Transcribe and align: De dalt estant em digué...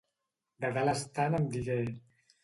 De 0.63 0.71
dalt 0.77 0.93
estant 0.93 1.37
em 1.39 1.45
digué... 1.57 1.77